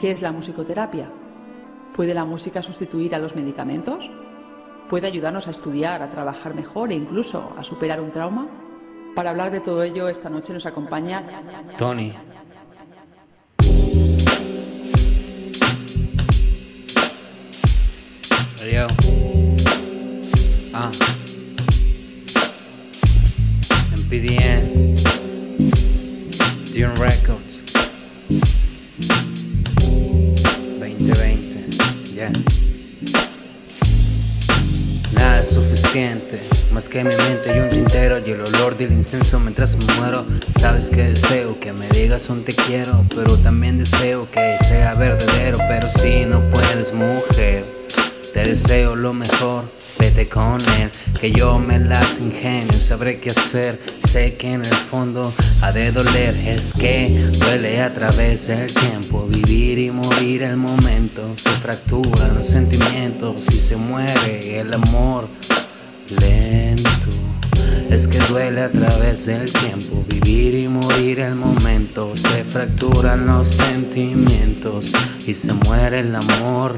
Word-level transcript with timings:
¿Qué 0.00 0.10
es 0.12 0.22
la 0.22 0.32
musicoterapia? 0.32 1.10
¿Puede 1.94 2.14
la 2.14 2.24
música 2.24 2.62
sustituir 2.62 3.14
a 3.14 3.18
los 3.18 3.36
medicamentos? 3.36 4.10
¿Puede 4.88 5.06
ayudarnos 5.06 5.46
a 5.46 5.50
estudiar, 5.50 6.00
a 6.02 6.10
trabajar 6.10 6.54
mejor 6.54 6.90
e 6.90 6.94
incluso 6.94 7.52
a 7.58 7.62
superar 7.62 8.00
un 8.00 8.10
trauma? 8.10 8.48
Para 9.14 9.28
hablar 9.28 9.50
de 9.50 9.60
todo 9.60 9.82
ello, 9.82 10.08
esta 10.08 10.30
noche 10.30 10.54
nos 10.54 10.64
acompaña 10.64 11.22
Tony. 11.76 12.14
Yo. 18.72 18.86
Ah. 20.72 20.90
MPDN. 23.98 24.96
Dune 26.72 26.94
Records. 26.94 27.60
Nada 35.14 35.40
es 35.40 35.48
suficiente, 35.48 36.38
más 36.70 36.86
que 36.86 37.02
mi 37.02 37.14
mente 37.14 37.56
y 37.56 37.60
un 37.60 37.70
tintero 37.70 38.18
y 38.18 38.32
el 38.32 38.42
olor 38.42 38.76
del 38.76 38.92
incenso 38.92 39.40
mientras 39.40 39.74
me 39.76 39.86
muero. 39.94 40.26
Sabes 40.58 40.90
que 40.90 41.02
deseo 41.02 41.58
que 41.58 41.72
me 41.72 41.88
digas 41.88 42.28
un 42.28 42.44
te 42.44 42.52
quiero, 42.52 43.06
pero 43.14 43.38
también 43.38 43.78
deseo 43.78 44.30
que 44.30 44.58
sea 44.68 44.92
verdadero. 44.94 45.58
Pero 45.66 45.88
si 45.88 46.26
no 46.26 46.40
puedes, 46.50 46.92
mujer, 46.92 47.64
te 48.34 48.44
deseo 48.44 48.96
lo 48.96 49.14
mejor. 49.14 49.64
Vete 49.98 50.28
con 50.28 50.60
él, 50.78 50.90
que 51.18 51.30
yo 51.32 51.58
me 51.58 51.78
las 51.78 52.20
ingenio, 52.20 52.78
sabré 52.80 53.18
qué 53.18 53.30
hacer. 53.30 53.78
Sé 54.10 54.34
que 54.34 54.54
en 54.54 54.64
el 54.64 54.74
fondo 54.74 55.32
ha 55.62 55.70
de 55.70 55.92
doler, 55.92 56.34
es 56.44 56.72
que 56.72 57.30
duele 57.38 57.80
a 57.80 57.94
través 57.94 58.48
del 58.48 58.66
tiempo. 58.74 59.28
Vivir 59.28 59.78
y 59.78 59.92
morir 59.92 60.42
el 60.42 60.56
momento, 60.56 61.32
se 61.36 61.50
fracturan 61.50 62.34
los 62.34 62.48
sentimientos 62.48 63.44
y 63.54 63.60
se 63.60 63.76
muere 63.76 64.58
el 64.58 64.74
amor 64.74 65.28
lento. 66.20 67.10
Es 67.88 68.08
que 68.08 68.18
duele 68.28 68.62
a 68.62 68.72
través 68.72 69.26
del 69.26 69.48
tiempo, 69.52 70.04
vivir 70.08 70.56
y 70.56 70.66
morir 70.66 71.20
el 71.20 71.36
momento. 71.36 72.12
Se 72.16 72.42
fracturan 72.42 73.26
los 73.26 73.46
sentimientos 73.46 74.86
y 75.24 75.34
se 75.34 75.52
muere 75.52 76.00
el 76.00 76.16
amor 76.16 76.74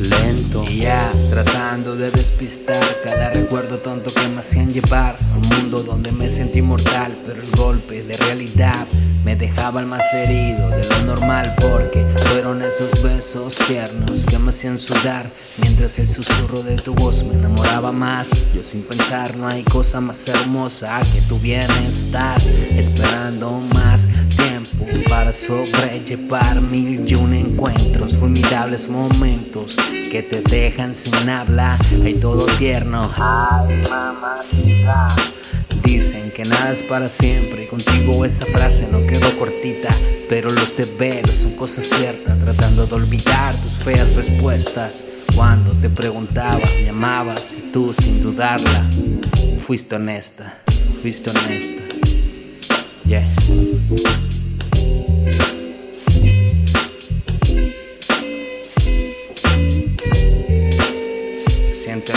lento. 0.00 0.64
Y 0.68 0.80
ya 0.80 1.12
tratando 1.30 1.96
de 1.96 2.10
despistar 2.10 2.84
cada 3.04 3.30
recuerdo 3.30 3.78
tonto 3.78 4.12
que 4.12 4.28
me 4.28 4.40
hacían 4.40 4.72
llevar 4.72 5.16
a 5.32 5.36
un 5.36 5.48
mundo 5.48 5.82
donde 5.82 6.12
me 6.12 6.30
sentí 6.30 6.62
mortal. 6.62 7.16
Pero 7.26 7.42
el 7.42 7.50
golpe 7.50 8.02
de 8.02 8.16
realidad 8.16 8.86
me 9.24 9.36
dejaba 9.36 9.80
el 9.80 9.86
más 9.86 10.02
herido 10.14 10.70
de 10.70 10.88
lo 10.88 11.02
normal 11.02 11.54
porque 11.60 12.06
fueron 12.28 12.62
esos 12.62 13.02
besos 13.02 13.56
tiernos 13.66 14.24
que 14.24 14.38
me 14.38 14.48
hacían 14.50 14.78
sudar 14.78 15.30
mientras 15.58 15.98
el 15.98 16.08
susurro 16.08 16.62
de 16.62 16.76
tu 16.76 16.94
voz 16.94 17.24
me 17.24 17.34
enamoraba 17.34 17.92
más. 17.92 18.28
Yo 18.54 18.62
sin 18.62 18.82
pensar 18.82 19.36
no 19.36 19.46
hay 19.46 19.64
cosa 19.64 20.00
más 20.00 20.26
hermosa 20.28 21.00
que 21.12 21.20
tu 21.22 21.38
bienestar, 21.40 22.40
esperando 22.76 23.60
más 23.74 24.06
tiempo 24.36 24.86
para 25.10 25.32
sobrellevar 25.32 26.60
mil 26.62 27.00
y 27.00 27.04
momentos 28.88 29.76
que 30.10 30.22
te 30.22 30.42
dejan 30.42 30.92
sin 30.92 31.28
habla. 31.30 31.78
Hay 32.04 32.14
todo 32.14 32.44
tierno. 32.58 33.10
Ay, 33.16 33.80
mamacita. 33.88 35.08
Dicen 35.82 36.30
que 36.32 36.44
nada 36.44 36.72
es 36.72 36.82
para 36.82 37.08
siempre 37.08 37.64
y 37.64 37.66
contigo 37.66 38.26
esa 38.26 38.44
frase 38.44 38.86
no 38.92 39.06
quedó 39.06 39.30
cortita, 39.38 39.88
pero 40.28 40.50
los 40.50 40.76
deberes 40.76 41.30
son 41.30 41.52
cosas 41.52 41.86
ciertas, 41.86 42.38
tratando 42.38 42.86
de 42.86 42.94
olvidar 42.94 43.54
tus 43.56 43.72
feas 43.84 44.14
respuestas. 44.14 45.04
Cuando 45.34 45.72
te 45.72 45.88
preguntaba, 45.88 46.60
me 46.82 46.90
amabas 46.90 47.54
y 47.56 47.70
tú 47.72 47.94
sin 47.94 48.22
dudarla, 48.22 48.84
fuiste 49.66 49.96
honesta, 49.96 50.58
fuiste 51.00 51.30
honesta. 51.30 51.84
Yeah. 53.06 53.24
Que 62.08 62.14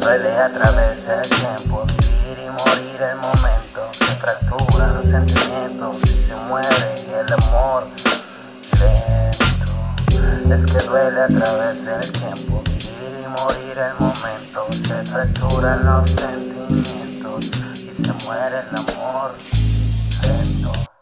duele 0.00 0.36
a 0.36 0.52
través 0.52 1.06
del 1.06 1.22
tiempo 1.28 1.86
vivir 1.86 2.38
y 2.44 2.50
morir 2.50 3.02
el 3.02 3.16
momento. 3.18 3.88
Se 3.92 4.16
fracturan 4.16 4.96
los 4.96 5.06
sentimientos 5.06 5.96
y 6.02 6.18
se 6.18 6.34
muere 6.48 7.04
el 7.20 7.32
amor 7.32 7.86
lento 8.80 10.54
es 10.54 10.66
que 10.66 10.78
duele 10.88 11.20
a 11.20 11.28
través 11.28 11.84
del 11.84 12.12
tiempo 12.12 12.64
vivir 12.64 13.24
y 13.24 13.28
morir 13.28 13.78
el 13.78 13.94
momento. 14.00 14.66
Se 14.72 15.04
fracturan 15.04 15.84
los 15.86 16.10
sentimientos 16.10 17.44
y 17.76 17.94
se 17.94 18.12
muere 18.24 18.58
el 18.58 18.76
amor 18.76 19.36
lento 20.22 20.95